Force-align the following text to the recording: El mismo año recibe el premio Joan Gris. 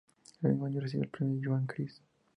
El 0.41 0.49
mismo 0.49 0.65
año 0.65 0.81
recibe 0.81 1.03
el 1.03 1.11
premio 1.11 1.39
Joan 1.45 1.67
Gris. 1.67 2.01